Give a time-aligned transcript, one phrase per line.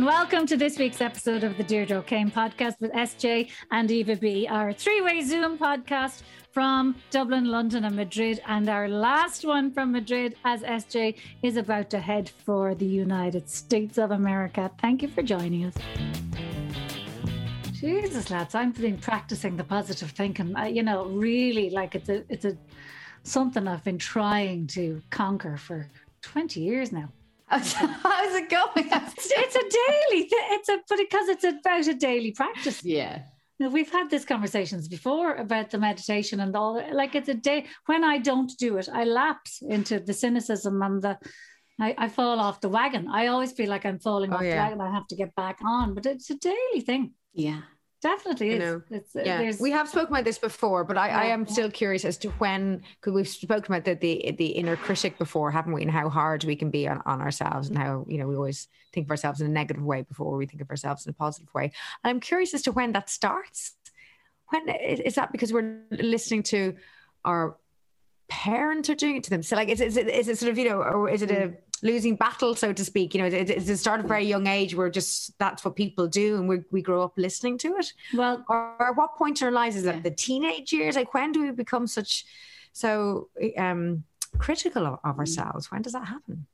[0.00, 4.16] and welcome to this week's episode of the Deirdre O'Kane podcast with SJ and Eva
[4.16, 8.40] B, our three-way Zoom podcast from Dublin, London, and Madrid.
[8.46, 13.50] And our last one from Madrid as SJ is about to head for the United
[13.50, 14.70] States of America.
[14.80, 15.74] Thank you for joining us.
[17.72, 20.56] Jesus, lads, I've been practicing the positive thinking.
[20.56, 22.56] I, you know, really, like it's a, it's a
[23.24, 25.90] something I've been trying to conquer for
[26.22, 27.10] twenty years now.
[28.02, 28.70] How's it going?
[28.76, 30.28] It's, a daily.
[30.30, 32.84] It's a, but because it's about a daily practice.
[32.84, 33.22] yeah.
[33.58, 36.82] Now, we've had these conversations before about the meditation and all.
[36.92, 41.02] Like it's a day when I don't do it, I lapse into the cynicism and
[41.02, 41.18] the.
[41.78, 43.08] I, I fall off the wagon.
[43.08, 44.80] I always feel like I'm falling Oh, off the wagon.
[44.80, 47.12] I have to get back on, but it's a daily thing.
[47.34, 47.62] Yeah.
[48.02, 48.58] Definitely is.
[48.60, 48.82] know.
[48.90, 51.34] It's, uh, Yeah, we have spoken about this before, but I, I Yeah.
[51.34, 55.18] am still curious as to when, because we've spoken about the, the the inner critic
[55.18, 55.82] before, haven't we?
[55.82, 58.68] And how hard we can be on, on ourselves, and how you know we always
[58.92, 61.52] think of ourselves in a negative way before we think of ourselves in a positive
[61.52, 61.72] way.
[62.02, 63.74] And I'm curious as to when that starts.
[64.48, 66.76] When is is that because we're listening to
[67.24, 67.56] our
[68.28, 69.42] parents are doing it to them?
[69.42, 71.34] So like, is, is it is it sort of you know, or is it a
[71.34, 71.56] mm.
[71.82, 73.14] Losing battle, so to speak?
[73.14, 76.06] You know, it, it start at a very young age where just that's what people
[76.08, 77.92] do, and we we grow up listening to it?
[78.14, 79.92] well, or at what point in our lives is Yeah.
[79.92, 82.24] it the teenage years like when do we become such
[82.72, 84.04] so um
[84.38, 86.46] critical of, of ourselves when does that happen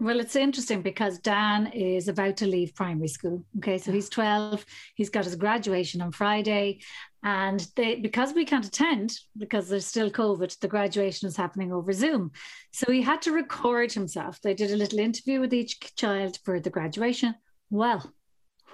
[0.00, 3.44] Well, it's interesting because Dan is about to leave primary school.
[3.58, 4.64] Okay, so he's 12.
[4.94, 6.80] He's got his graduation on Friday.
[7.24, 11.92] And they because we can't attend because there's still COVID, the graduation is happening over
[11.92, 12.30] Zoom.
[12.70, 14.40] So he had to record himself.
[14.40, 17.34] They did a little interview with each child for the graduation.
[17.68, 18.12] Well,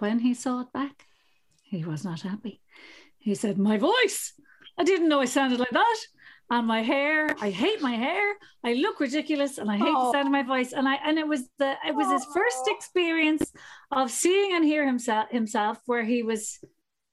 [0.01, 1.07] when he saw it back,
[1.63, 2.61] he was not happy.
[3.19, 4.35] He said, My voice.
[4.77, 5.97] I didn't know I sounded like that.
[6.51, 8.35] And my hair, I hate my hair.
[8.63, 10.73] I look ridiculous and I hate the sound of my voice.
[10.73, 13.51] And I and it was the it was his first experience
[13.91, 16.59] of seeing and hear himself himself where he was,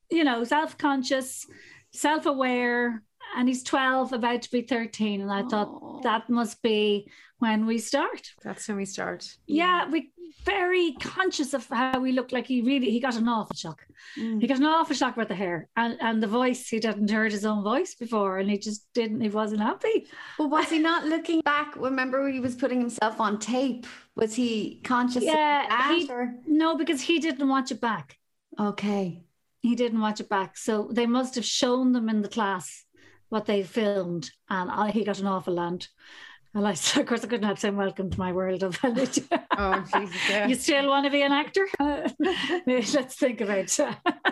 [0.09, 1.47] you know, self-conscious,
[1.91, 3.03] self-aware,
[3.35, 5.21] and he's 12, about to be 13.
[5.21, 7.09] And I thought that must be
[7.39, 8.31] when we start.
[8.43, 10.11] that's when we start Yeah, we
[10.45, 13.85] very conscious of how we look like he really he got an awful shock.
[14.17, 14.41] Mm.
[14.41, 16.67] He got an awful shock about the hair and, and the voice.
[16.69, 20.07] He hadn't heard his own voice before and he just didn't he wasn't happy.
[20.39, 21.75] Well, was he not looking back?
[21.75, 23.85] Remember, he was putting himself on tape.
[24.15, 26.33] Was he conscious Yeah, he- or?
[26.47, 28.17] No, because he didn't watch it back.
[28.59, 29.23] Okay.
[29.61, 30.57] He didn't watch it back.
[30.57, 32.83] So they must have shown them in the class
[33.31, 35.87] what they filmed and I, he got an awful land.
[36.53, 40.29] And I, of course, I couldn't help saying, "Welcome to my world of oh jesus
[40.29, 41.65] yeah You still want to be an actor?
[42.67, 43.79] Let's think about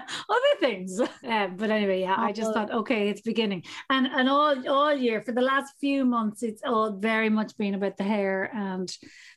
[0.30, 1.00] other things.
[1.00, 5.22] Um, but anyway, yeah, I just thought, okay, it's beginning, and and all all year
[5.22, 8.96] for the last few months, it's all very much been about the hair and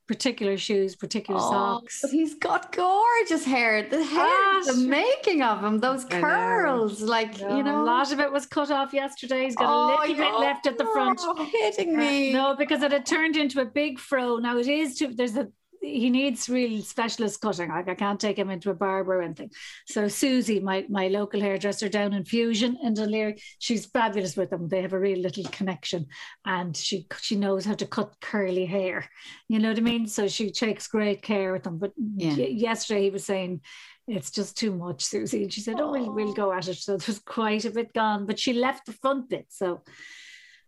[0.09, 2.01] particular shoes, particular Oh, socks.
[2.03, 3.83] but he's got gorgeous hair.
[3.89, 6.21] The hair, Ah, the making of him, those I know.
[6.21, 7.83] curls, like No, you know.
[7.83, 9.45] a lot of it was cut off yesterday.
[9.45, 11.21] He's got Oh, a little bit left at the front.
[11.23, 12.33] Oh, hitting Uh, me.
[12.33, 14.37] no, because it had turned into a big fro.
[14.39, 15.09] Now it is too.
[15.15, 15.49] There's a
[15.83, 17.69] he needs real specialist cutting.
[17.69, 19.51] Like I can't take him into a barber or anything.
[19.87, 24.51] So Susie, my my local hairdresser down in Fusion in Dún Laoghaire, she's fabulous with
[24.51, 24.69] them.
[24.69, 26.07] They have a real little connection,
[26.45, 29.09] and she she knows how to cut curly hair.
[29.49, 30.07] You know what I mean?
[30.07, 31.79] So she takes great care with them.
[31.79, 32.35] But Yeah.
[32.35, 33.61] yesterday he was saying.
[34.09, 35.45] It's just too much, Susie.
[35.45, 36.75] And she said, Oh, we'll, we'll go at it.
[36.79, 39.47] So there's quite a bit gone, but she left the front bit.
[39.51, 39.83] So,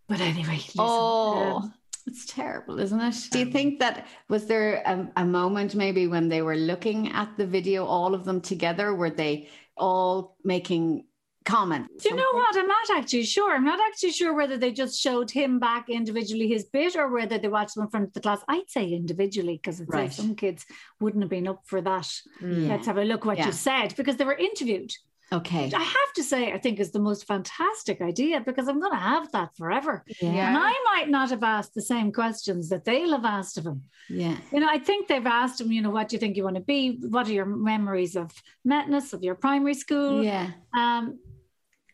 [0.08, 1.74] but anyway, listen, Oh, um,
[2.06, 3.16] it's terrible, isn't it?
[3.30, 7.36] Do you think that was there a, a moment maybe when they were looking at
[7.36, 8.94] the video, all of them together?
[8.94, 11.06] Were they all making
[11.46, 12.02] comments?
[12.02, 12.56] Do you know what?
[12.56, 13.54] I'm not actually sure.
[13.54, 17.38] I'm not actually sure whether they just showed him back individually his bit or whether
[17.38, 18.40] they watched them in front of the class.
[18.48, 20.12] I'd say individually because I'd Right.
[20.12, 20.66] say some kids
[21.00, 22.10] wouldn't have been up for that.
[22.42, 22.68] Mm.
[22.68, 23.46] Let's have a look what Yeah.
[23.46, 24.92] you said because they were interviewed.
[25.32, 25.70] Okay.
[25.74, 28.98] I have to say, I think is the most fantastic idea because I'm going to
[28.98, 30.04] have that forever.
[30.20, 30.48] Yeah.
[30.48, 33.82] And I might not have asked the same questions that they'll have asked of him.
[34.08, 34.36] Yeah.
[34.52, 36.56] You know, I think they've asked him, you know, what do you think you want
[36.56, 36.98] to be?
[37.08, 38.30] What are your memories of
[38.64, 40.22] Metness, of your primary school?
[40.22, 40.50] Yeah.
[40.76, 41.18] Um,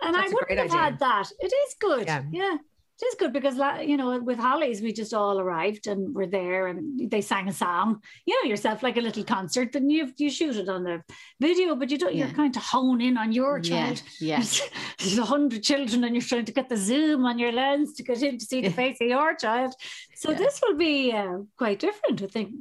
[0.03, 0.79] and That's I wouldn't have idea.
[0.79, 1.31] had that.
[1.41, 2.07] It is good.
[2.07, 2.23] Yeah.
[2.31, 2.57] Yeah.
[3.01, 3.57] It is good because
[3.87, 7.53] you know with Holly's we just all arrived and we're there and they sang a
[7.53, 8.03] song.
[8.27, 11.03] You know yourself like a little concert, and you you shoot it on the
[11.41, 12.15] video, but you don't.
[12.15, 12.27] Yeah.
[12.27, 14.03] You're kind of hone in on your child.
[14.21, 14.43] Yeah,
[14.99, 18.03] there's a hundred children, and you're trying to get the zoom on your lens to
[18.03, 19.75] get in to see the face of your child.
[20.17, 20.39] So yeah.
[20.39, 22.23] this will be uh, quite different.
[22.23, 22.55] I think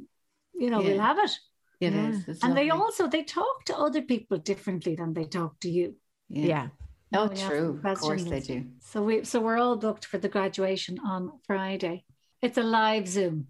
[0.54, 0.88] you know yeah.
[0.88, 1.38] we'll have it.
[1.80, 2.08] It yeah.
[2.08, 2.26] is.
[2.28, 2.54] and lovely.
[2.54, 5.96] they also they talk to other people differently than they talk to you.
[6.30, 6.68] Yeah.
[7.12, 7.80] Oh, true.
[7.84, 8.66] Of course they do.
[8.80, 12.04] So we so we're all booked for the graduation on Friday.
[12.42, 13.48] It's a live Zoom.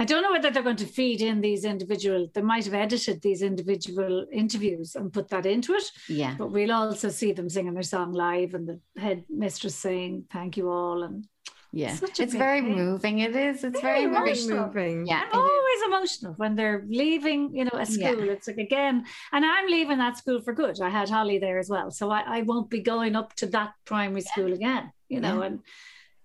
[0.00, 2.28] I don't know whether they're going to feed in these individual.
[2.32, 5.90] They might have edited these individual interviews and put that into it.
[6.08, 6.36] Yeah.
[6.38, 10.56] But we'll also see them singing their song live and the head mistress saying "Thank
[10.56, 11.26] you all" and
[11.72, 11.96] yeah.
[12.18, 12.76] It's very thing.
[12.76, 13.18] moving.
[13.18, 13.62] It is.
[13.62, 15.06] It's very, very, very moving.
[15.06, 15.24] Yeah.
[15.30, 18.24] I'm always emotional when they're leaving you know a school.
[18.24, 18.32] Yeah.
[18.32, 20.80] it's like again and i'm leaving that school for good.
[20.80, 21.90] I had holly there as well.
[21.90, 25.46] So i, I won't be going up to that primary school again you know yeah.
[25.46, 25.60] and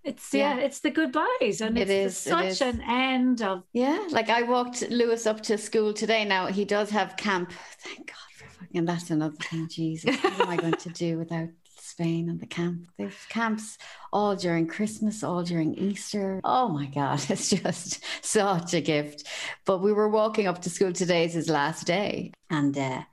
[0.03, 0.55] it's yeah.
[0.55, 0.61] yeah.
[0.61, 2.61] it's the goodbyes and it it's is, such it is.
[2.61, 4.07] an end of yeah.
[4.11, 6.25] Like i walked lewis up to school today.
[6.25, 7.51] Now he does have camp.
[7.79, 9.67] Thank god for fucking that's another thing.
[9.69, 10.15] Jesus.
[10.23, 11.49] What am i going to do without
[11.93, 12.87] Spain and the camp.
[12.97, 13.77] They've camps
[14.11, 16.41] all during Christmas, all during Easter.
[16.43, 19.27] Oh my God, it's just such a gift.
[19.65, 22.31] But we were walking up to school today, it's his last day.
[22.49, 23.03] And uh,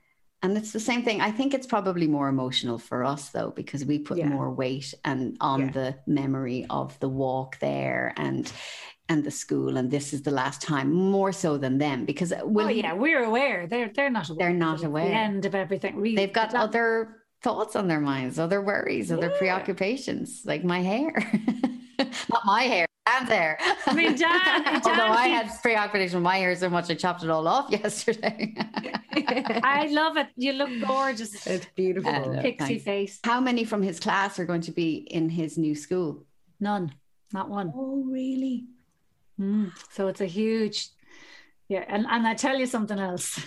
[0.43, 1.21] and it's the same thing.
[1.21, 4.29] I think it's probably more emotional for us though, because we put yeah.
[4.29, 5.71] more weight and on yeah.
[5.71, 8.51] the memory of the walk there and
[9.09, 12.67] and the school and this is the last time more so than them because well
[12.67, 15.97] oh, yeah we're aware they're they're not aware they're not aware the end of everything
[15.97, 16.15] really.
[16.15, 19.37] they've got other thoughts on their minds, other worries, other yeah.
[19.37, 21.11] preoccupations, like my hair.
[22.29, 23.57] Not my hair, Dan's hair.
[23.85, 24.63] I mean, Dan.
[24.63, 27.69] Dan Although I had preoccupation with my hair so much, I chopped it all off
[27.71, 28.55] yesterday.
[29.63, 30.27] I love it.
[30.35, 31.45] You look gorgeous.
[31.47, 32.11] It's beautiful.
[32.11, 32.83] Uh, Pixie thanks.
[32.83, 33.19] face.
[33.23, 36.23] How many from his class are going to be in his new school?
[36.59, 36.93] None,
[37.33, 37.71] not one.
[37.75, 38.65] Oh, really?
[39.39, 39.71] Mm.
[39.91, 40.89] So it's a huge
[41.71, 43.39] yeah, and, and I tell you something else.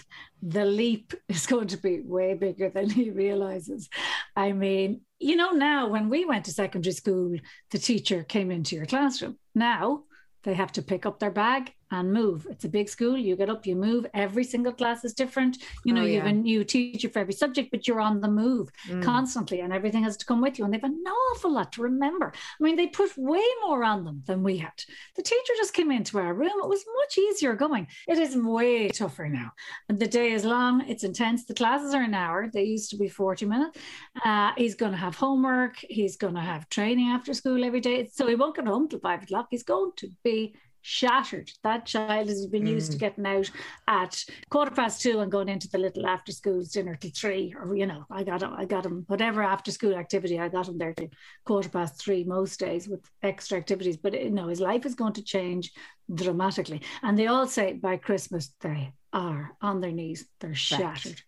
[0.47, 3.89] The leap is going to be way bigger than he realizes.
[4.37, 7.37] I mean, you know, now when we went to secondary school,
[7.71, 9.39] the teacher came into your classroom.
[9.55, 10.05] Now
[10.43, 12.47] they have to pick up their bag and move.
[12.51, 13.17] It's a big school.
[13.17, 14.07] You get up, you move.
[14.15, 15.59] Every single class is different.
[15.85, 16.13] You know, oh, yeah.
[16.13, 19.03] you have a new teacher for every subject, but you're on the move mm.
[19.03, 20.65] constantly and everything has to come with you.
[20.65, 21.03] And they've an
[21.33, 22.33] awful lot to remember.
[22.35, 24.73] I mean, they put way more on them than we had.
[25.17, 26.53] The teacher just came into our room.
[26.63, 27.87] It was much easier going.
[28.09, 29.53] It is way tougher now.
[29.89, 31.45] And the day is long, it's intense.
[31.45, 32.51] The classes are an hour.
[32.53, 33.79] They used to be 40 minutes.
[34.25, 35.77] Uh, he's going to have homework.
[35.89, 38.09] He's going to have training after school every day.
[38.13, 39.49] So he won't get home till five o'clock.
[39.51, 40.55] He's going to be
[40.87, 41.51] shattered.
[41.63, 43.01] That child has been used to mm.
[43.01, 43.51] getting out
[43.89, 47.75] at quarter past two and going into the little after school dinner till three, or
[47.75, 50.77] you know, I got him, I got him, whatever after school activity, I got him
[50.77, 51.09] there to
[51.47, 53.97] quarter past three most days with extra activities.
[53.97, 55.73] But you know, his life is going to change
[56.15, 56.83] dramatically.
[57.03, 61.23] And they all say by Christmas they are on their knees, they're shattered.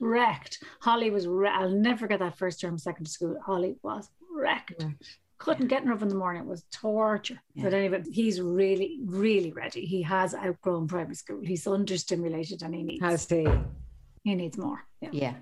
[0.00, 0.64] Wrecked.
[0.80, 1.26] Holly was.
[1.28, 3.36] Re- I'll never forget that first term secondary school.
[3.44, 4.84] Holly was wrecked
[5.42, 6.42] couldn't get up in the morning.
[6.42, 7.42] It was torture.
[7.54, 7.64] Yeah.
[7.64, 9.84] But anyway, he's really, really ready.
[9.84, 11.40] He has outgrown primary school.
[11.42, 13.02] He's understimulated and he needs.
[13.02, 13.48] Has he?
[14.22, 14.86] He needs more.
[15.00, 15.08] Yeah.
[15.12, 15.34] yeah.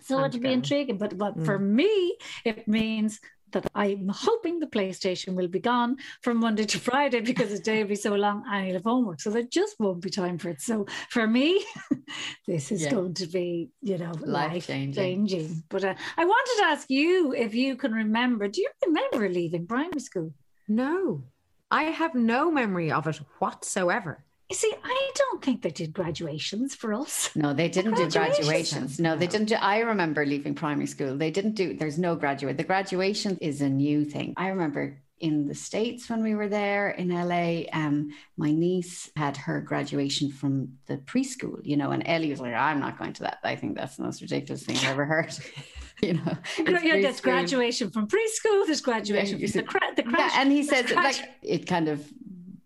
[0.00, 0.96] So it'll be intriguing.
[0.96, 1.44] But, but mm.
[1.44, 3.18] for me, it means
[3.52, 7.82] that I'm hoping the PlayStation will be gone from Monday to Friday because the day
[7.82, 9.20] will be so long and he'll have homework.
[9.20, 10.60] So there just won't be time for it.
[10.60, 11.64] So for me,
[12.46, 12.90] this is yeah.
[12.90, 15.62] going to be, you know, life changing.
[15.68, 19.66] But uh, I wanted to ask you if you can remember, do you remember leaving
[19.66, 20.32] primary school?
[20.68, 21.24] No,
[21.70, 24.24] I have no memory of it whatsoever.
[24.52, 27.34] You see, I don't think they did graduations for us.
[27.34, 29.00] No, they didn't do graduations.
[29.00, 29.54] No, they didn't do.
[29.54, 31.16] I remember leaving primary school.
[31.16, 31.72] They didn't do.
[31.72, 32.58] There's no graduate.
[32.58, 34.34] The graduation is a new thing.
[34.36, 37.62] I remember in the states when we were there in LA.
[37.72, 41.64] Um, my niece had her graduation from the preschool.
[41.64, 43.38] You know, and Ellie was like, "I'm not going to that.
[43.42, 45.32] I think that's the most ridiculous thing I've ever heard."
[46.02, 48.66] you know, yeah, that's graduation from preschool.
[48.66, 50.32] There's graduation yeah, from the, cra- the crash.
[50.34, 52.06] Yeah, and he says like it kind of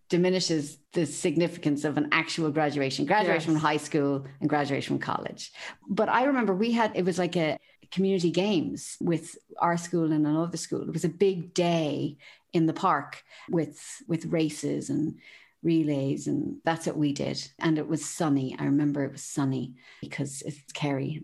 [0.08, 3.60] diminishes the significance of an actual graduation, graduation yes.
[3.60, 5.52] from high school and graduation from college.
[5.88, 7.58] But I remember we had, it was like a
[7.90, 10.82] community games with our school and another school.
[10.82, 12.16] It was a big day
[12.52, 15.18] in the park with, with races and
[15.66, 19.75] relays and that's what we did and it was sunny i remember it was sunny
[20.00, 21.20] because it's Kerry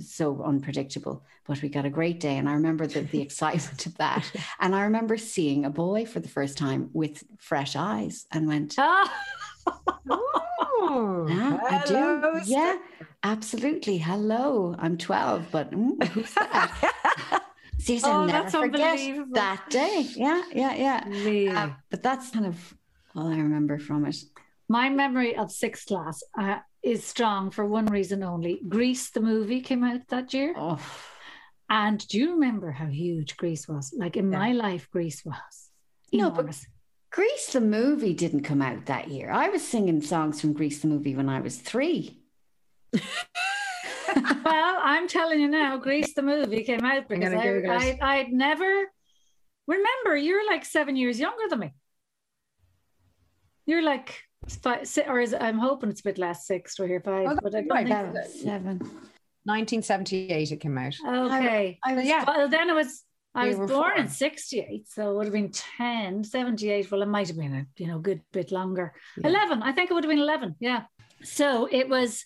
[0.00, 3.96] so unpredictable but we got a great day and i remember the, the excitement of
[3.98, 8.48] that and i remember seeing a boy for the first time with fresh eyes and
[8.48, 9.08] went oh,
[11.28, 12.76] yeah, i do yeah
[13.22, 17.44] absolutely hello i'm 12 but mm, who's that
[18.02, 19.34] Oh, I never that's forget unbelievable.
[19.34, 20.06] that day?
[20.14, 21.08] Yeah, yeah, yeah.
[21.08, 21.48] Really?
[21.48, 22.74] Uh, but that's kind of
[23.14, 24.16] all I remember from it.
[24.68, 28.60] My memory of sixth class uh, is strong for one reason only.
[28.68, 30.54] Grease, the movie, came out that year.
[30.56, 30.78] Oh,
[31.70, 33.94] And do you remember how huge Grease was?
[33.96, 35.34] Like in my life, Grease was
[36.12, 36.66] No, but- enormous.
[37.10, 39.30] Grease the movie didn't come out that year.
[39.30, 42.20] I was singing songs from Grease the movie when I was three.
[42.92, 48.90] well, I'm telling you now, Grease the movie came out because I, I, I'd never
[49.66, 50.16] remember.
[50.16, 51.72] You're like seven years younger than me.
[53.68, 54.22] You're like
[54.62, 57.38] five, si- or is I'm hoping it's a bit less six or here five, Oh,
[57.42, 58.22] but I don't right, think yeah.
[58.24, 58.38] so.
[58.44, 58.78] Seven.
[59.44, 60.94] 1978 it came out.
[61.06, 61.78] Okay.
[61.84, 62.24] I was, Yeah.
[62.26, 63.04] Well, then it was.
[63.34, 63.92] I We was born four.
[64.00, 66.90] in 68, so it would have been 10, 78.
[66.90, 68.94] Well, it might have been a you know good bit longer.
[69.18, 69.28] Yeah.
[69.28, 69.62] 11.
[69.62, 70.56] I think it would have been 11.
[70.60, 70.84] Yeah.
[71.22, 72.24] So it was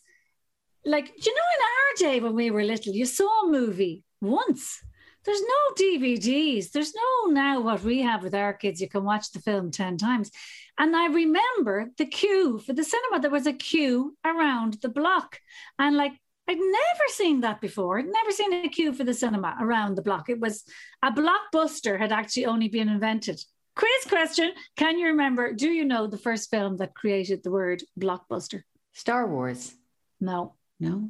[0.84, 4.04] like, do you know, in our day when we were little, you saw a movie
[4.20, 4.80] once.
[5.24, 6.70] There's no DVDs.
[6.70, 8.80] There's no now what we have with our kids.
[8.80, 10.30] You can watch the film 10 times.
[10.78, 13.20] And I remember the queue for the cinema.
[13.20, 15.38] There was a queue around the block.
[15.78, 16.12] And like,
[16.48, 17.98] I'd never seen that before.
[17.98, 20.28] I'd never seen a queue for the cinema around the block.
[20.28, 20.64] It was
[21.02, 23.40] a blockbuster had actually only been invented.
[23.76, 25.52] Quiz question Can you remember?
[25.52, 28.62] Do you know the first film that created the word blockbuster?
[28.92, 29.74] Star Wars.
[30.20, 31.08] No, No.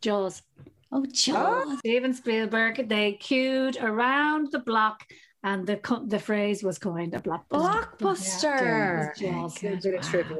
[0.00, 0.42] Jaws.
[0.92, 1.78] Oh, Jaws.
[1.78, 2.88] Steven Spielberg.
[2.88, 5.04] They queued around the block,
[5.42, 7.96] and the co- the phrase was coined a blockbuster.
[7.98, 8.60] Blockbuster.
[8.60, 9.58] Yeah, it was Jaws.
[9.58, 10.36] Good bit trivia.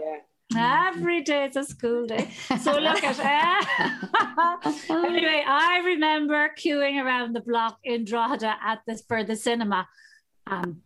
[0.54, 2.30] Every day is a school day.
[2.60, 3.18] So look at
[4.90, 9.88] anyway, I remember queuing around the block in Drogheda at this for the cinema.
[10.46, 10.82] Um,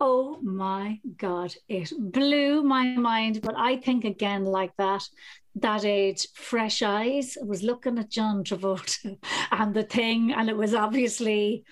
[0.00, 3.40] oh my God, it blew my mind.
[3.42, 5.04] But I think again, like that,
[5.56, 7.36] that age, fresh eyes.
[7.40, 9.16] I was looking at John Travolta
[9.50, 11.64] and the thing, and it was obviously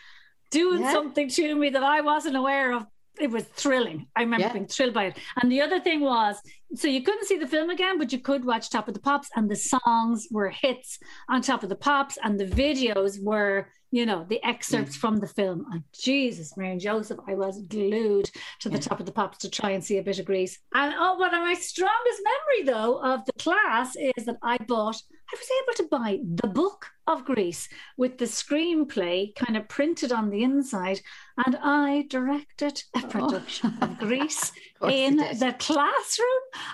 [0.50, 0.92] doing Yeah.
[0.92, 2.86] something to me that I wasn't aware of.
[3.20, 4.06] It was thrilling.
[4.16, 4.52] I remember Yeah.
[4.52, 5.18] being thrilled by it.
[5.40, 6.36] And the other thing was,
[6.74, 9.28] so you couldn't see the film again, but you could watch Top of the Pops,
[9.36, 10.98] and the songs were hits
[11.28, 15.00] on Top of the Pops, and the videos were, you know, the excerpts mm.
[15.00, 15.66] from the film.
[15.70, 18.30] And Jesus, Mary and Joseph, I was glued
[18.60, 18.80] to the Yeah.
[18.80, 20.58] Top of the Pops to try and see a bit of Grease.
[20.74, 25.36] And oh, what my strongest memory though of the class is that I bought, I
[25.36, 27.68] was able to buy the book of Grease
[27.98, 31.00] with the screenplay kind of printed on the inside,
[31.44, 33.08] and I directed a oh.
[33.08, 36.26] production of Grease you in the classroom.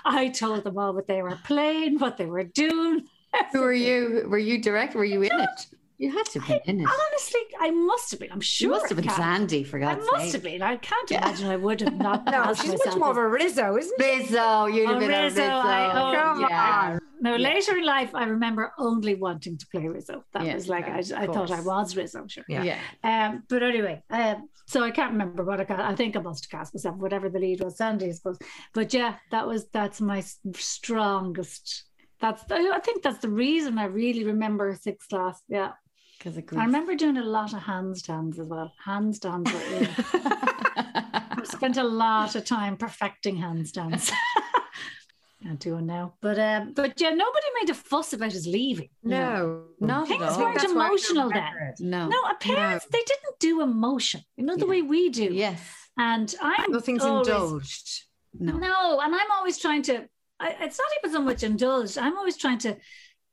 [0.05, 3.07] I told them all what they were playing, what they were doing.
[3.51, 4.25] Who were you?
[4.29, 4.95] Were you direct?
[4.95, 5.65] Were you in it?
[5.99, 6.89] You had to have been in it.
[6.89, 8.31] Honestly, I must have been.
[8.31, 8.69] I'm You sure.
[8.69, 10.31] must have been I can't- Sandy, for I God's must sake.
[10.33, 10.61] have been.
[10.61, 11.27] I can't Yeah.
[11.27, 12.25] imagine I would have not.
[12.31, 14.05] No, she's much myself more of a Rizzo, isn't she?
[14.19, 15.53] Rizzo, you'd have been a Rizzo, Rizzo.
[15.53, 16.89] I- oh, Come yeah.
[16.93, 16.99] on.
[17.21, 20.23] No, later in life, I remember only wanting to play Rizzo.
[20.31, 22.45] That Yeah, was like I, I thought I was Rizzo, I'm sure.
[22.47, 22.63] Yeah.
[22.63, 22.79] Yeah.
[23.03, 25.81] Um, but anyway, um, so I can't remember what I got.
[25.81, 28.39] I think I must have cast myself, whatever the lead was, Sandy, I suppose.
[28.73, 30.23] But yeah, that was that's my
[30.55, 31.83] strongest.
[32.21, 35.41] That's I I think that's the reason I really remember sixth class.
[35.49, 35.71] Yeah,
[36.19, 38.73] Because I remember doing a lot of handstands as well.
[38.85, 39.51] Handstands.
[39.53, 39.89] Were in.
[41.39, 44.11] I spent a lot of time perfecting handstands.
[45.43, 48.89] Can't do it now, but um, but yeah, nobody made a fuss about his leaving.
[49.03, 50.39] No, Not Things at all.
[50.39, 51.73] weren't That's why I don't emotional then.
[51.79, 52.09] No.
[52.09, 54.69] No, our parents they didn't do emotion, you know the Yeah.
[54.71, 55.29] way we do.
[55.31, 55.61] Yes.
[55.97, 58.03] And I'm Nothing's always, indulged.
[58.37, 58.57] No.
[58.57, 60.09] No, and I'm always trying to.
[60.41, 61.97] I, it's not even so much indulged.
[61.97, 62.75] I'm always trying to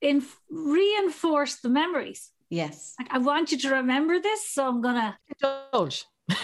[0.00, 2.30] in, reinforce the memories.
[2.48, 2.94] Yes.
[2.98, 5.18] Like I want you to remember this, so I'm gonna.
[5.28, 6.04] Indulge.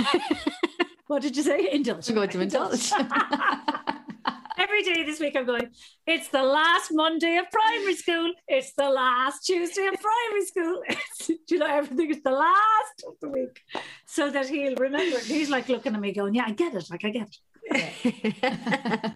[1.13, 1.69] What did you say?
[1.71, 2.09] Indulge.
[2.09, 2.91] I'm going to indulge.
[4.59, 5.69] Every day this week, I'm going.
[6.07, 8.33] It's the last Monday of primary school.
[8.49, 10.83] It's the last Tuesday of primary school.
[10.89, 13.61] It's, do you know everything is the last of the week,
[14.07, 15.19] so that he'll remember.
[15.19, 15.25] it.
[15.25, 16.87] He's like looking at me, going, "Yeah, I get it.
[16.91, 17.29] Like I get
[17.65, 19.13] it."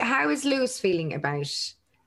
[0.00, 1.52] How is Lewis feeling about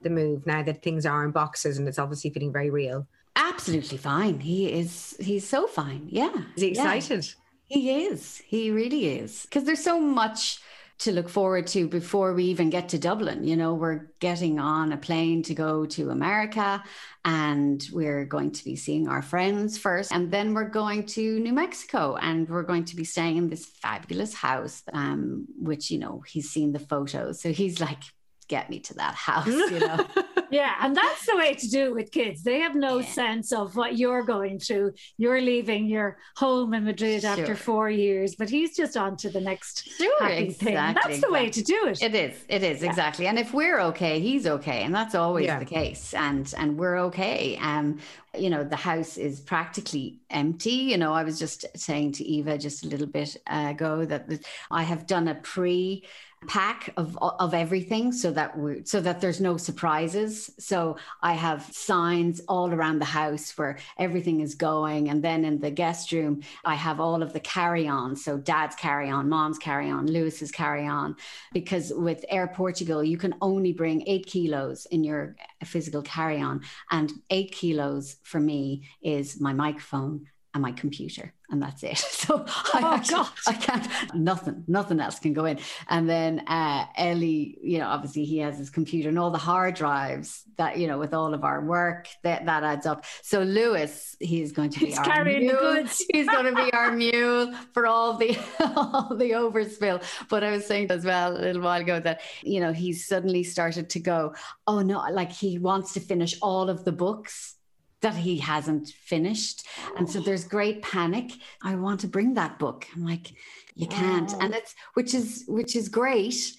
[0.02, 3.06] the move now that things are in boxes and it's obviously feeling very real?
[3.36, 4.40] Absolutely fine.
[4.40, 5.16] He is.
[5.20, 6.06] He's so fine.
[6.08, 6.32] Yeah.
[6.56, 6.92] Is he Yeah.
[6.92, 7.34] excited?
[7.66, 8.38] He is.
[8.46, 9.42] He really is.
[9.42, 10.60] Because there's so much
[10.98, 13.44] to look forward to before we even get to Dublin.
[13.44, 16.82] You know, we're getting on a plane to go to America
[17.24, 20.12] and we're going to be seeing our friends first.
[20.12, 23.64] And then we're going to New Mexico and we're going to be staying in this
[23.64, 27.40] fabulous house, um, which, you know, he's seen the photos.
[27.40, 28.02] So he's like,
[28.50, 30.04] get me to that house, you know.
[30.50, 32.42] yeah, and that's the way to do it with kids.
[32.42, 33.06] They have no yeah.
[33.06, 34.92] sense of what you're going through.
[35.16, 37.30] You're leaving your home in Madrid sure.
[37.30, 40.74] after four years, but he's just on to the next sure, happy exactly, thing.
[40.74, 41.32] That's the exactly.
[41.32, 42.02] way to do it.
[42.02, 42.44] It is.
[42.48, 42.90] It is yeah.
[42.90, 43.26] exactly.
[43.28, 45.60] And if we're okay, he's okay, and that's always yeah.
[45.60, 46.12] the case.
[46.12, 47.56] And and we're okay.
[47.62, 48.00] Um,
[48.36, 50.70] you know, the house is practically empty.
[50.70, 54.28] You know, I was just saying to Eva just a little bit ago that
[54.70, 56.04] I have done a pre
[56.46, 60.50] pack of of everything so that we so that there's no surprises.
[60.58, 65.10] So i have signs all around the house where everything is going.
[65.10, 68.76] And then in the guest room i have all of the carry on so dad's
[68.76, 71.16] carry on mom's carry on lewis's carry on
[71.52, 76.62] because with air portugal you can only bring 8 kilos in your physical carry on
[76.90, 81.98] and 8 kilos for me is my microphone and my computer and that's it.
[82.30, 85.58] So I, oh, actually, I can't, nothing, nothing else can go in.
[85.88, 89.74] And then uh, Ellie, you know, obviously he has his computer and all the hard
[89.74, 93.04] drives that, you know, with all of our work, that, that adds up.
[93.22, 95.86] So Lewis, he's going to be he's our mule.
[96.12, 98.38] he's going to be our mule for all the,
[98.76, 100.04] all the overspill.
[100.28, 103.42] But I was saying as well a little while ago that, you know, he's suddenly
[103.42, 104.34] started to go,
[104.66, 107.56] oh no, like he wants to finish all of the books
[108.02, 109.66] that he hasn't finished.
[109.96, 111.32] And so there's great panic.
[111.62, 112.86] I want to bring that book.
[112.94, 113.32] I'm like,
[113.74, 114.32] you can't.
[114.40, 116.52] And it's which is which is great.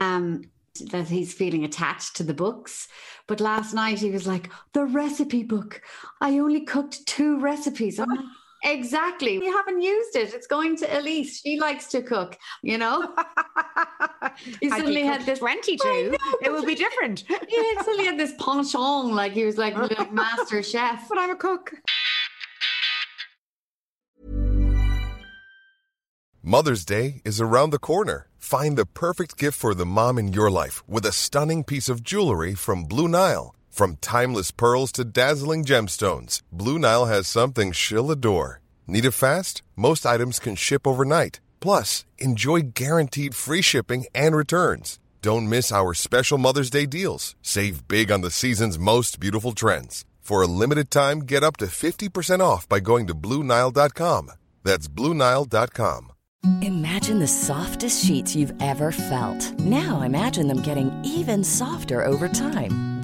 [0.00, 0.42] Um
[0.90, 2.88] that he's feeling attached to the books.
[3.28, 5.80] But last night he was like, the recipe book.
[6.20, 7.98] I only cooked two recipes.
[8.00, 8.24] I'm like,
[8.64, 9.34] Exactly.
[9.34, 10.32] You haven't used it.
[10.32, 11.40] It's going to Elise.
[11.40, 13.14] She likes to cook, you know?
[14.60, 15.84] he suddenly had this 22.
[15.84, 17.24] Know, it would be different.
[17.48, 21.06] he suddenly had this penchant, like he was like, like master chef.
[21.08, 21.74] But I'm a cook.
[26.42, 28.28] Mother's Day is around the corner.
[28.38, 32.02] Find the perfect gift for the mom in your life with a stunning piece of
[32.02, 33.54] jewelry from Blue Nile.
[33.74, 38.60] From timeless pearls to dazzling gemstones, Blue Nile has something she'll adore.
[38.86, 39.62] Need it fast?
[39.74, 41.40] Most items can ship overnight.
[41.58, 45.00] Plus, enjoy guaranteed free shipping and returns.
[45.22, 47.34] Don't miss our special Mother's Day deals.
[47.42, 50.04] Save big on the season's most beautiful trends.
[50.20, 54.30] For a limited time, get up to 50% off by going to Bluenile.com.
[54.62, 56.12] That's Bluenile.com.
[56.60, 59.58] Imagine the softest sheets you've ever felt.
[59.58, 62.93] Now imagine them getting even softer over time.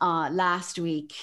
[0.00, 1.14] Uh, last week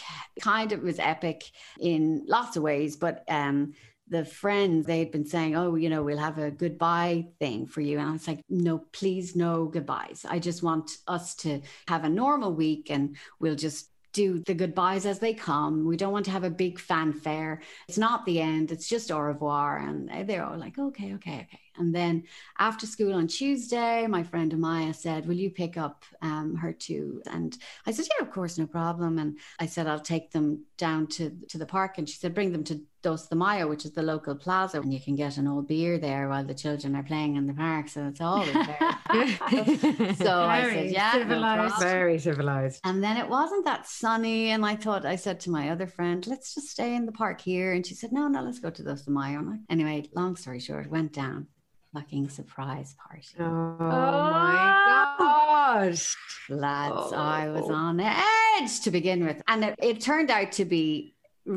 [0.41, 1.43] kind of was epic
[1.79, 3.73] in lots of ways, but um,
[4.07, 7.99] the friends they'd been saying, "Oh, you know, we'll have a goodbye thing for you,"
[7.99, 10.25] and I was like, "No, please, no goodbyes.
[10.29, 15.07] I just want us to have a normal week, and we'll just." Do the goodbyes
[15.07, 15.87] as they come.
[15.87, 17.63] We don't want to have a big fanfare.
[17.87, 18.71] It's not the end.
[18.71, 19.79] It's just au revoir.
[19.79, 21.59] And they're all like, okay, okay, okay.
[21.77, 22.23] And then
[22.59, 27.21] after school on Tuesday, my friend Amaya said, Will you pick up um, her too?
[27.31, 29.17] And I said, Yeah, of course, no problem.
[29.19, 31.97] And I said, I'll take them down to, to the park.
[31.97, 34.93] And she said, Bring them to Dos de Mayo, which is the local plaza, and
[34.93, 37.89] you can get an old beer there while the children are playing in the park.
[37.89, 38.77] So it's always there.
[40.15, 41.81] so I said, Yeah, civilized.
[41.81, 42.79] No very civilized.
[42.85, 44.51] And then it wasn't that sunny.
[44.51, 47.41] And I thought, I said to my other friend, Let's just stay in the park
[47.41, 47.73] here.
[47.73, 49.43] And she said, No, no, let's go to Dos de Mayo.
[49.69, 51.47] Anyway, long story short, went down
[51.93, 53.27] fucking surprise party.
[53.39, 56.15] Oh, oh my gosh.
[56.49, 57.15] Lads, oh.
[57.15, 57.73] I was oh.
[57.73, 59.41] on edge to begin with.
[59.47, 61.15] And it, it turned out to be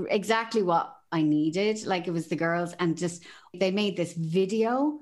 [0.09, 1.87] exactly what I needed.
[1.87, 5.01] Like it was the girls, and just they made this video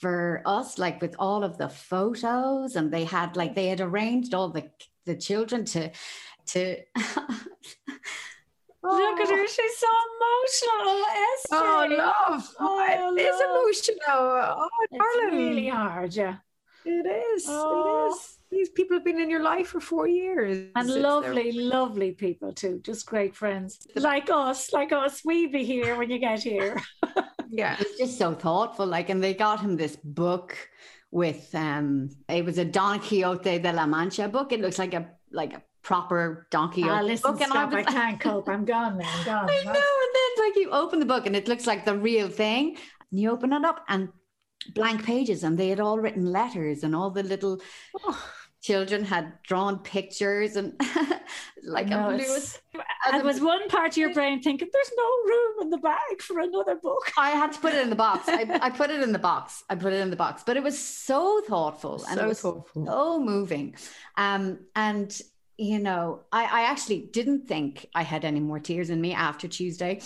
[0.00, 4.34] for us, like with all of the photos, and they had like they had arranged
[4.34, 4.70] all the
[5.04, 5.90] the children to
[6.46, 7.40] to Oh.
[8.86, 9.46] Look at her.
[9.46, 11.04] She's so emotional.
[11.34, 11.56] Esther.
[11.56, 12.54] Oh, love.
[12.60, 13.98] Oh, it is emotional.
[14.08, 15.46] Oh, it's darling.
[15.46, 16.14] really hard.
[16.14, 16.36] Yeah.
[16.84, 17.44] It is.
[17.48, 18.06] Oh.
[18.06, 18.38] It is.
[18.50, 20.68] These people have been in your life for four years.
[20.76, 21.62] And it's lovely, their...
[21.62, 22.80] lovely people too.
[22.84, 23.86] Just great friends.
[23.96, 25.22] Like us, like us.
[25.24, 26.80] We be here when you get here.
[27.50, 27.76] yeah.
[27.80, 28.86] It's just so thoughtful.
[28.86, 30.56] Like, and they got him this book
[31.10, 34.52] with um it was a Don Quixote de la Mancha book.
[34.52, 36.82] It looks like a like a proper donkey.
[36.84, 38.48] Ah, listen, book, stop, I, I can't cope.
[38.48, 39.08] I'm gone now.
[39.08, 39.48] I'm gone.
[39.50, 39.70] I know.
[39.70, 42.76] And then like you open the book and it looks like the real thing.
[43.12, 44.08] And you open it up and
[44.74, 47.60] blank pages and they had all written letters and all the little
[48.02, 48.30] oh.
[48.60, 50.72] children had drawn pictures and
[51.62, 52.60] like No, a Lewis.
[53.06, 56.40] And was one part of your brain thinking, there's no room in the bag for
[56.40, 57.12] another book?
[57.16, 58.28] I had to put it in the box.
[58.28, 59.62] I, I put it in the box.
[59.70, 62.40] I put it in the box, but it was so thoughtful and it So was
[62.40, 62.86] thoughtful.
[62.86, 63.76] so moving.
[64.16, 65.16] Um, and
[65.58, 69.48] you know, I, I actually didn't think I had any more tears in me after
[69.48, 70.00] Tuesday,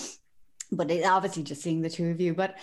[0.71, 2.35] but it obviously just seeing the two of you.
[2.35, 2.57] But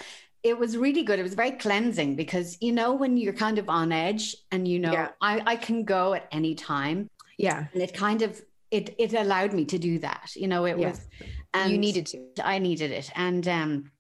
[0.44, 1.20] it was really good.
[1.20, 4.80] It was very cleansing because you know when you're kind of on edge and you
[4.80, 5.10] know Yeah.
[5.20, 7.66] I, I can go at any time, Yeah.
[7.74, 10.32] and it kind of it it allowed me to do that.
[10.36, 10.90] You know, it Yeah.
[10.90, 11.02] was
[11.70, 12.20] you needed to.
[12.44, 13.92] I needed it, and um,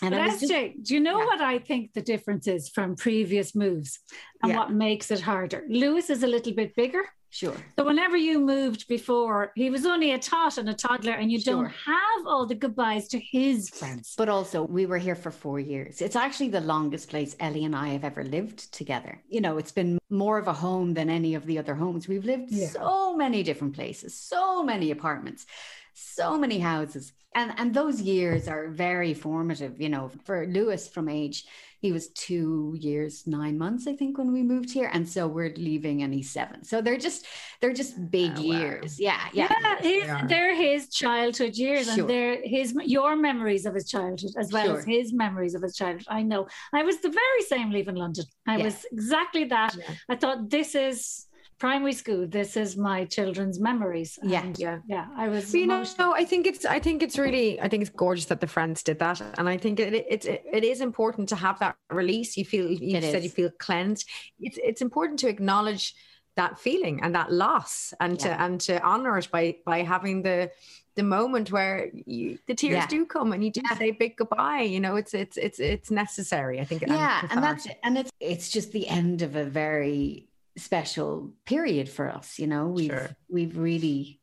[0.00, 1.26] and But I just, SJ, do you know Yeah.
[1.26, 4.00] what I think the difference is from previous moves
[4.42, 4.58] and Yeah.
[4.58, 5.64] what makes it harder?
[5.68, 7.04] Lewis is a little bit bigger.
[7.32, 7.56] Sure.
[7.78, 11.40] So whenever you moved before, he was only a tot and a toddler, and you
[11.40, 14.14] don't have all the goodbyes to his friends.
[14.16, 16.00] But also, we were here for four years.
[16.00, 19.20] It's actually the longest place Ellie and I have ever lived together.
[19.28, 22.06] You know, it's been more of a home than any of the other homes.
[22.06, 22.68] We've lived Yeah.
[22.68, 25.46] so many different places, so many apartments,
[25.94, 27.12] so many houses.
[27.34, 31.44] And and those years are very formative, you know, for Lewis from age,
[31.80, 34.90] he was two years, nine months, I think, when we moved here.
[34.92, 36.62] And so we're leaving and he's seven.
[36.62, 37.24] So they're just
[37.60, 38.58] they're just oh, big Oh, wow.
[38.58, 39.00] years.
[39.00, 39.18] Yeah.
[39.32, 39.48] Yeah.
[39.50, 40.28] Yeah, his, they are.
[40.28, 42.00] they're his childhood years, Sure.
[42.00, 45.74] and they're his your memories of his childhood as well as his memories of his
[45.74, 46.06] childhood.
[46.08, 46.46] I know.
[46.74, 48.26] I was the very same leaving London.
[48.46, 48.64] I Yeah.
[48.64, 49.74] was exactly that.
[49.74, 49.94] Yeah.
[50.10, 51.26] I thought this is
[51.58, 52.26] primary school.
[52.26, 54.18] This is my children's memories.
[54.22, 54.42] Yeah.
[54.42, 54.78] And, Yeah.
[54.86, 55.06] yeah.
[55.16, 55.50] I was.
[55.52, 56.08] But, you know, emotional.
[56.08, 58.82] no, I think it's I think it's really I think it's gorgeous that the friends
[58.82, 62.36] did that, and I think it it's it is important to have that release.
[62.36, 63.24] You feel you It said is.
[63.24, 64.08] you feel cleansed.
[64.40, 65.94] It's it's important to acknowledge
[66.36, 68.36] that feeling and that loss, and Yeah.
[68.36, 70.50] to and to honor it by by having the
[70.94, 72.86] the moment where you, the tears Yeah.
[72.86, 73.78] do come and you do Yeah.
[73.78, 74.60] say big goodbye.
[74.62, 76.60] You know, it's it's it's it's necessary.
[76.60, 76.82] I think.
[76.86, 82.08] yeah and that's and it's it's just the end of a very special period for
[82.08, 83.10] us you know we've Sure.
[83.28, 84.20] we've really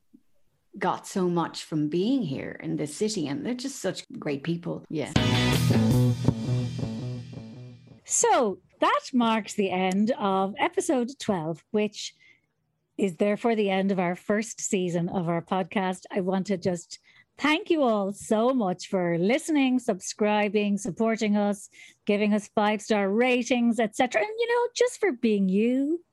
[0.77, 4.83] got so much from being here in this city and they're just such great people
[4.89, 5.11] yeah
[8.05, 12.15] So that marks the end of episode 12, which
[12.97, 16.05] is therefore the end of our first season of our podcast.
[16.11, 16.99] I want to just
[17.37, 21.69] thank you all so much for listening, subscribing, supporting us,
[22.05, 24.21] giving us five star ratings, etc.
[24.21, 26.03] And, you know, just for being you.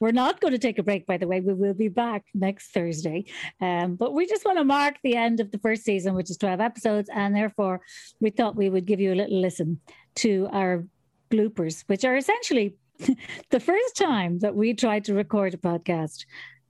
[0.00, 1.40] We're not going to take a break, by the way.
[1.40, 3.26] We will be back next Thursday.
[3.60, 6.36] Um, but we just want to mark the end of the first season, which is
[6.38, 7.10] 12 episodes.
[7.12, 7.80] And therefore,
[8.20, 9.80] we thought we would give you a little listen
[10.16, 10.84] to our
[11.30, 12.74] bloopers, which are essentially
[13.50, 16.24] the first time that we tried to record a podcast.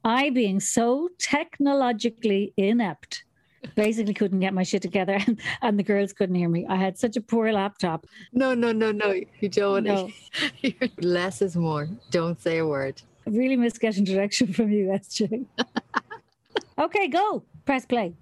[0.04, 3.24] I, being so technologically inept,
[3.74, 6.66] basically couldn't get my shit together, and, and the girls couldn't hear me.
[6.68, 8.06] I had such a poor laptop.
[8.32, 9.14] No, no, no, no.
[9.40, 9.84] You don't.
[9.84, 10.10] No.
[10.98, 11.88] Less is more.
[12.10, 13.00] Don't say a word.
[13.26, 15.46] I really miss getting direction from you, SJ.
[16.78, 17.42] okay, go.
[17.64, 18.14] Press play.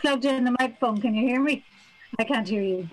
[0.00, 1.00] Plugged in the microphone.
[1.00, 1.64] Can you hear me?
[2.18, 2.88] I can't hear you.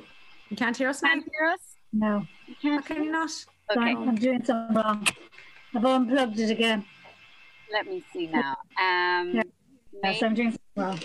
[0.50, 1.10] You can't hear us now.
[1.10, 1.60] Can't hear us?
[1.92, 2.28] No.
[2.62, 3.32] How can you not?
[3.72, 5.08] Okay, I'm doing something wrong.
[5.76, 6.86] I've unplugged it again.
[7.72, 8.56] let me see now.
[8.80, 9.44] Um, Yeah.
[10.04, 11.00] Yes, I'm doing something wrong.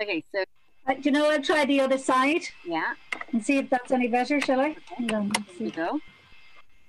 [0.00, 0.44] okay, so
[0.86, 2.94] Uh, do you know, I'll try the other side yeah,
[3.32, 4.76] and see if that's any better, shall I?
[4.96, 6.00] Hold on, let's here we go.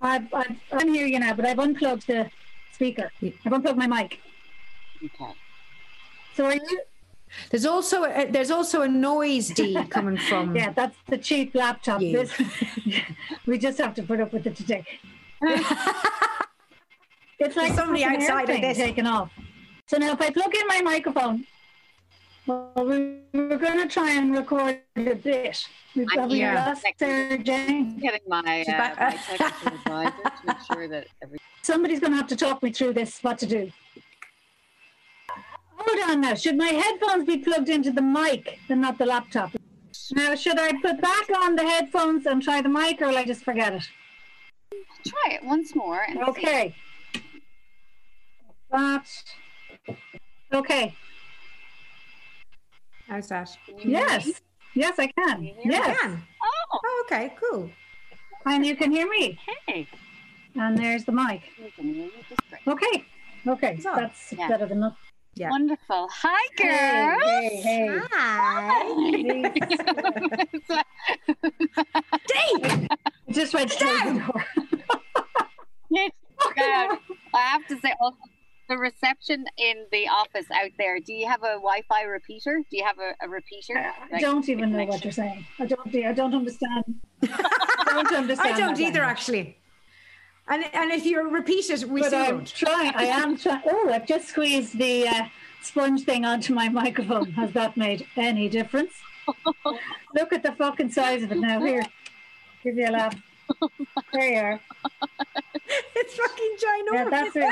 [0.04, 2.30] I've, I've, I'm here you now, but I've unplugged the
[2.74, 3.12] speaker.
[3.46, 4.20] I've unplugged my mic.
[5.04, 5.34] Okay.
[6.36, 6.82] So are you?
[7.50, 10.56] There's also a, there's also a noise D coming from.
[10.56, 12.02] Yeah, that's the cheap laptop.
[12.02, 12.20] You.
[12.20, 12.42] This,
[13.48, 14.86] we just have to put up with it today.
[17.40, 18.78] It's like somebody outside of this.
[18.78, 19.30] taking off.
[19.88, 21.46] So now, if I plug in my microphone,
[22.46, 25.66] well, we we're going to try and record a bit.
[25.96, 26.54] We've I'm here.
[26.54, 28.00] lost Sarah Jane.
[28.00, 32.28] Getting my, uh, my technical advisor to make sure that every Somebody's going to have
[32.28, 33.20] to talk me through this.
[33.24, 33.72] What to do?
[35.76, 36.34] Hold on now.
[36.36, 39.52] Should my headphones be plugged into the mic and not the laptop?
[40.12, 43.26] Now, should I put back on the headphones and try the mic, or will I
[43.26, 43.84] just forget it?
[45.08, 46.02] try it once more.
[46.12, 46.22] See.
[46.22, 46.76] Okay.
[48.72, 49.08] That.
[50.54, 50.96] Okay.
[53.08, 53.50] How's that?
[53.66, 54.26] Can you hear Yes.
[54.28, 54.34] me?
[54.76, 55.30] Yes, I can.
[55.36, 55.72] Can you hear me?
[55.72, 55.98] Yes.
[56.02, 56.24] Can.
[56.42, 57.70] Oh, Oh, okay, cool.
[58.46, 59.40] And you can hear me.
[59.68, 59.88] hey,
[60.56, 61.42] And there's the mic.
[61.62, 62.12] we can hear you.
[62.68, 63.06] Okay.
[63.48, 63.80] Okay.
[63.80, 64.48] So, That's yeah.
[64.48, 64.98] better than nothing.
[65.36, 65.50] Yeah.
[65.50, 66.10] Wonderful.
[66.12, 67.24] Hi, Hey, girls.
[67.24, 69.52] hey, hey.
[72.28, 72.88] Dave!
[73.28, 74.46] I just went straight to the door.
[75.90, 76.12] Yes,
[77.36, 78.18] I have to say also
[78.74, 81.00] the reception in the office out there.
[81.00, 82.62] Do you have a Wi-Fi repeater?
[82.70, 83.76] Do you have a, a repeater?
[84.12, 85.46] I don't even know what you're saying.
[85.60, 85.96] I don't.
[85.96, 86.84] I don't understand.
[87.22, 88.56] I don't understand.
[88.56, 89.18] I don't either, language.
[89.18, 89.58] actually.
[90.48, 92.94] And and if you repeat it, we but I'm trying.
[92.96, 93.62] I am trying.
[93.70, 95.26] Oh, I've just squeezed the uh,
[95.62, 97.32] sponge thing onto my microphone.
[97.34, 98.94] Has that made any difference?
[100.16, 101.64] Look at the fucking size of it now.
[101.64, 101.86] Here,
[102.64, 103.16] give you a laugh.
[104.14, 104.60] There you are.
[105.96, 106.94] It's fucking ginormous.
[106.94, 107.44] Yeah, that's it.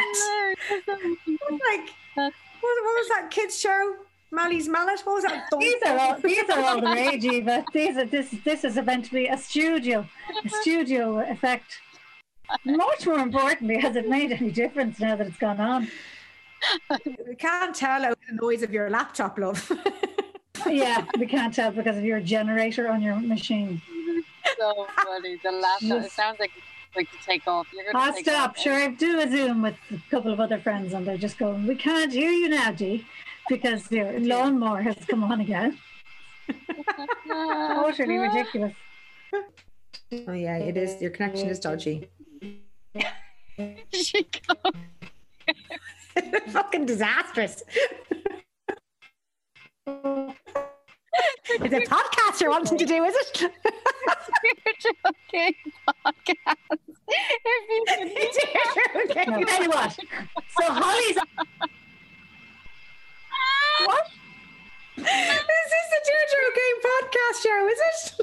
[0.70, 3.96] It's like what, what was that kids show?
[4.32, 5.02] Mallett's Mallet.
[5.02, 5.46] What was that?
[5.60, 7.66] These are all these are all the rage, Eva.
[7.74, 10.08] These are this this is meant to be a studio,
[10.46, 11.80] a studio effect.
[12.66, 15.88] Much more importantly, has it made any difference now that it's gone on?
[17.28, 19.72] We can't tell out the noise of your laptop, love.
[20.70, 23.82] Yeah, we can't tell because of your generator on your machine.
[24.62, 25.40] So funny.
[25.44, 26.04] The laptop.
[26.06, 27.68] It sounds like it's like to take off.
[27.74, 28.52] You're gonna I'll take stop.
[28.52, 28.58] off.
[28.60, 31.66] Sure, I do a Zoom with a couple of other friends, and they're just going,
[31.68, 33.06] "We can't hear you now, Dee,
[33.50, 35.78] because your lawnmower has come on again."
[37.28, 38.74] Totally ridiculous.
[40.28, 41.02] oh yeah, it is.
[41.02, 42.10] Your connection is dodgy.
[43.94, 44.74] She goes,
[46.52, 47.62] fucking disastrous.
[51.60, 53.42] It's a podcast you're wanting to do, is it?
[53.42, 53.52] You're
[54.80, 55.54] joking.
[56.06, 56.78] Podcast.
[57.08, 57.84] If you.
[59.28, 59.92] No, tell you what.
[59.92, 61.18] So Holly's
[63.86, 64.08] what?
[64.98, 68.00] Is this the Deirdre O'Kane podcast show, is it?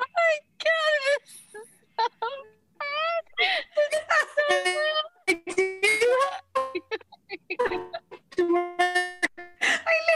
[0.00, 0.34] Oh my
[1.98, 2.08] God,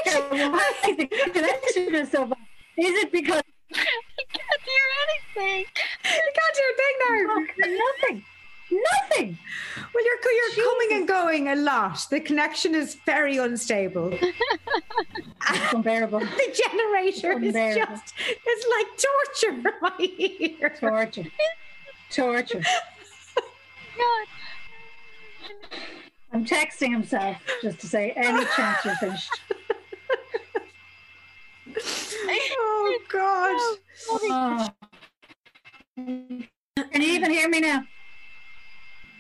[0.05, 0.63] it's so bad.
[0.87, 2.39] It's the connection is so bad.
[2.77, 3.77] Is it because I
[4.33, 5.65] can't hear anything.
[6.05, 7.77] You can't do a thing now.
[7.85, 8.25] nothing?
[8.71, 9.39] Nothing.
[9.95, 10.19] Well, you're
[10.57, 12.07] you're coming and going a lot.
[12.11, 14.13] The connection is very unstable.
[15.51, 16.21] It's unbearable.
[16.21, 17.95] the generator is Unbearable.
[17.97, 20.71] just it's like torture for my ear.
[20.81, 21.31] Torture.
[22.11, 22.63] Torture.
[23.97, 24.27] God.
[26.45, 29.31] I'm texting himself just to say any chance you're finished.
[32.59, 33.57] Oh God.
[34.11, 34.69] Oh.
[35.97, 37.85] Can you even hear me now?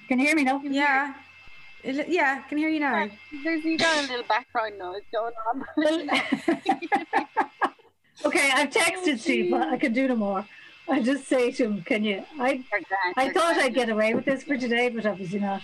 [0.09, 0.61] Can you hear me now?
[0.63, 1.15] Yeah.
[1.83, 3.09] Yeah, I can hear you now.
[3.43, 5.65] There's you got a little background noise going on.
[8.27, 10.45] okay, I've texted Steve, but I can do no more.
[10.89, 12.63] I just say to him, "Can you?" I
[13.17, 13.57] I thought.
[13.57, 15.63] I'd get away with this for today, but obviously not.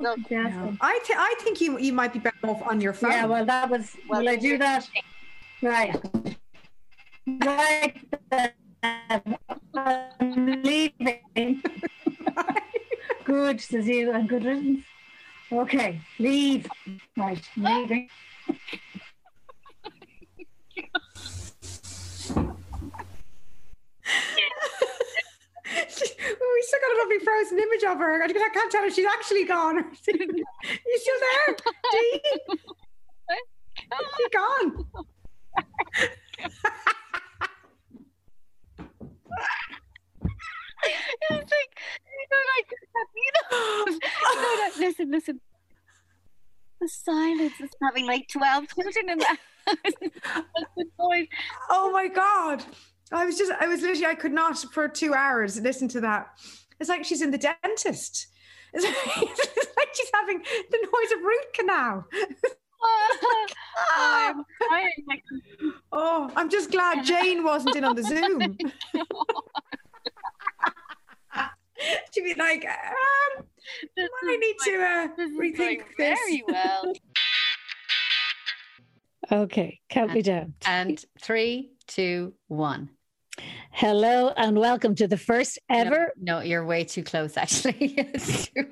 [0.00, 0.76] No, Yes.
[0.80, 3.10] I th- I think you you might be better off on your phone.
[3.12, 3.94] Yeah, well, that was.
[4.08, 4.88] Well, will I do that?
[5.62, 5.94] Right.
[7.44, 7.96] Right.
[8.30, 8.52] then.
[9.74, 11.62] I'm leaving.
[13.24, 14.84] good, says you, and good riddance.
[15.52, 16.66] Okay, leave.
[17.16, 18.08] Right, leaving.
[26.18, 28.22] we still got a lovely frozen image of her.
[28.22, 29.78] I can't- I can't tell if she's actually gone.
[29.78, 31.56] Or you still there?
[31.92, 32.22] Dee?
[34.16, 34.84] She's gone.
[41.30, 41.72] it's like
[42.06, 42.70] you know, like
[43.16, 43.84] you know,
[44.34, 45.40] no, no, listen, listen.
[46.80, 49.76] The silence is having like twelve children in the house.
[50.76, 51.26] The noise.
[51.68, 52.64] Oh my god.
[53.12, 56.28] I was just I was literally I could not for two hours listen to that.
[56.78, 58.28] It's like she's in the dentist.
[58.72, 58.84] It's
[59.16, 62.06] like, it's like she's having the noise of root canal.
[63.96, 64.44] I'm.
[64.70, 65.22] Like,
[65.92, 68.56] Oh, I'm just glad Jane wasn't in on the Zoom.
[72.12, 73.44] She'd be like, um,
[73.96, 75.08] this I need to uh,
[75.40, 76.18] rethink this.
[76.18, 76.92] very well.
[79.32, 80.54] Okay, count me down.
[80.66, 82.90] And three, two, one.
[83.72, 86.12] Hello and welcome to the first ever.
[86.20, 87.72] No, no, you're way too close, actually.
[88.18, 88.66] Too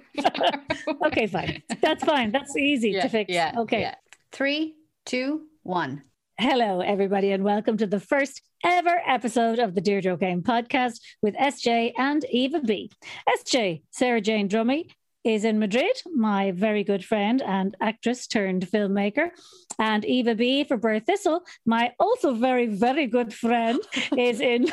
[1.06, 1.62] Okay, fine.
[1.80, 2.32] That's fine.
[2.32, 3.32] That's easy Yeah, to fix.
[3.32, 3.54] Yeah.
[3.58, 3.80] Okay.
[3.80, 3.94] yeah.
[4.32, 4.74] Three,
[5.06, 6.02] two, one.
[6.38, 11.34] Hello, everybody, and welcome to the first ever episode of the Deirdre O'Kane podcast with
[11.36, 12.90] SJ and Eva B.
[13.28, 14.90] SJ, Sarah Jane Drummy,
[15.28, 19.28] is in Madrid, my very good friend and actress turned filmmaker.
[19.78, 23.78] And Eva B for Birthistle, my also very, very good friend,
[24.16, 24.68] is in.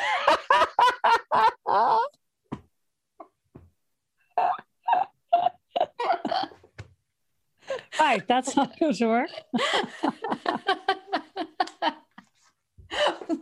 [8.00, 9.30] right, that's not going to work.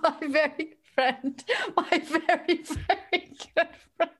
[0.03, 1.44] my very friend,
[1.77, 4.11] my very, very good friend.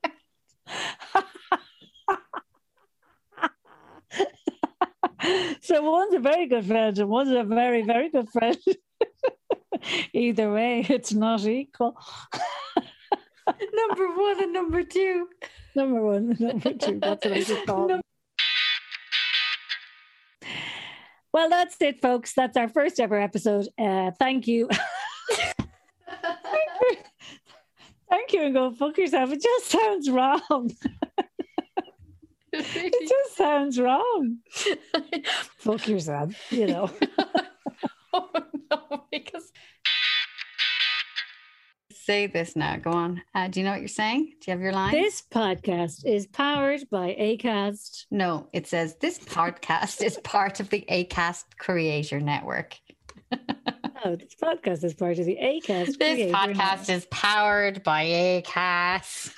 [5.61, 8.59] so so one's a very good friend and one's a very, very good friend.
[10.13, 11.97] Either way, it's not equal.
[13.75, 15.29] number one and number two.
[15.75, 16.99] Number one, and number two.
[17.01, 18.01] That's what I just call them.
[21.33, 22.33] Well, that's it, folks.
[22.33, 23.67] That's our first ever episode.
[23.77, 24.69] Uh, thank you.
[28.09, 29.33] thank you, and go fuck yourself.
[29.33, 30.71] It just sounds wrong.
[33.45, 34.39] It just sounds wrong.
[35.59, 36.91] fuck yourself, you know.
[38.13, 38.29] oh
[38.71, 39.53] no, because
[42.05, 42.77] say this now.
[42.77, 43.23] Go on.
[43.35, 44.35] Uh, do you know what you're saying?
[44.41, 44.93] Do you have your line?
[44.93, 48.07] This podcast is powered by ACAST.
[48.11, 52.77] No, it says this podcast is part of the ACAST Creator Network.
[53.33, 55.99] oh, this podcast is part of the ACAST.
[55.99, 56.89] This Creator podcast Network.
[56.91, 59.33] is powered by ACAST.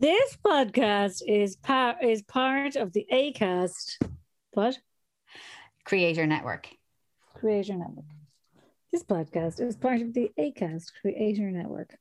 [0.00, 3.98] This podcast is par- is part of the ACAST.
[4.52, 4.78] What?
[5.84, 6.70] Creator Network.
[7.34, 8.06] Creator Network.
[8.90, 11.94] This podcast is part of the ACAST Creator Network.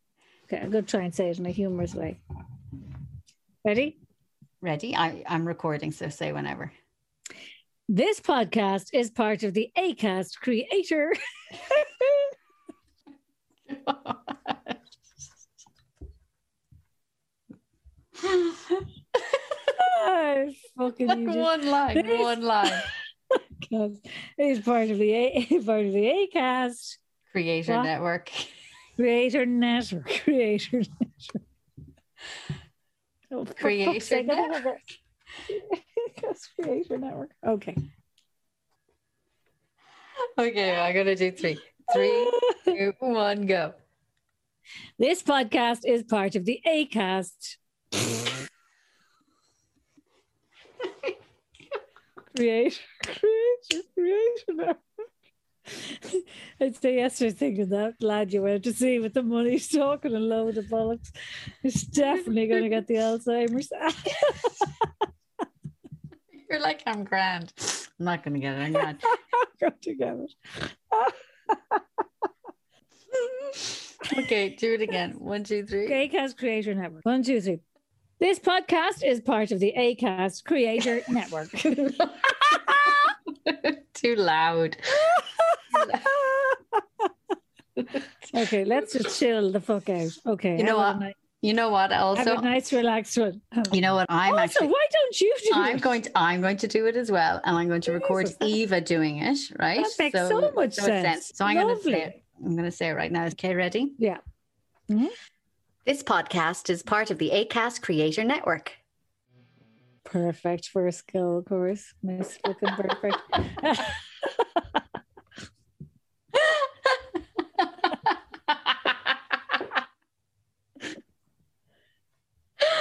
[0.46, 2.22] Okay, I'm to try and say it in a humorous way.
[3.66, 3.98] Ready?
[4.62, 4.96] Ready?
[4.96, 6.72] I, I'm recording, so say whenever.
[7.90, 11.16] This podcast is part of the ACAST Creator.
[20.80, 21.96] Fucking you just- one line.
[21.96, 22.72] This- One line.
[23.72, 24.00] podcast
[24.38, 26.98] is part of the A- part of the ACAST
[27.32, 27.84] Creator What?
[27.84, 28.32] Network.
[28.96, 30.10] Creator Network.
[30.24, 31.44] Creator Network.
[33.32, 34.82] Oh, Creator fuck's sake, I don't have Network.
[36.60, 37.30] Creator Network.
[37.46, 37.76] Okay.
[40.38, 41.60] Okay, I'm gonna do three.
[41.94, 42.32] Three,
[42.66, 43.74] two, one, go.
[44.98, 47.58] This podcast is part of the ACAST.
[52.36, 53.84] Creator, creator.
[54.50, 54.78] Network.
[56.62, 60.20] I'd say yesterday thinking that lad you went to see with the money talking a
[60.20, 61.12] load of bollocks
[61.64, 63.70] is definitely going to get the Alzheimer's.
[66.50, 67.54] You're like, I'm grand.
[68.00, 68.62] I'm not gonna get it.
[68.62, 69.02] I'm grand.
[69.62, 70.34] Got to get it.
[74.18, 75.12] Okay, do it again.
[75.20, 75.88] One, two, three.
[75.90, 77.06] Acast Creator Network.
[77.06, 77.60] One, two, three.
[78.20, 81.50] This podcast is part of the Acast Creator Network.
[83.94, 84.76] Too loud.
[88.36, 90.12] okay, let's just chill the fuck out.
[90.26, 90.58] Okay.
[90.58, 91.14] You know what?
[91.42, 91.92] You know what?
[91.92, 93.40] Have Also, a nice, relaxed one.
[93.56, 93.64] Oh.
[93.72, 94.08] you know what?
[94.10, 94.68] I'm also, actually.
[94.68, 95.82] why don't you do I'm it?
[95.82, 98.38] going to I'm going to do it as well, and I'm going to record Jesus.
[98.42, 99.38] Eva doing it.
[99.58, 99.86] Right?
[99.86, 101.32] That makes so much it sense.
[101.34, 102.24] So I'm going to say it.
[102.44, 103.28] I'm going to say it right now.
[103.28, 103.94] Okay, ready?
[103.98, 104.18] Yeah.
[104.92, 105.06] Mm-hmm.
[105.86, 108.74] This podcast is part of the Acast Creator Network.
[110.04, 111.94] Perfect for a skill course.
[112.04, 113.18] Miss Looking perfect.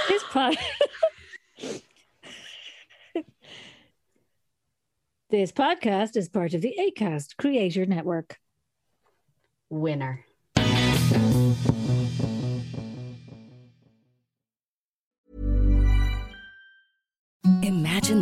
[0.09, 0.57] this pod.
[5.31, 8.39] this podcast is part of the Acast Creator Network.
[9.71, 10.25] Winner.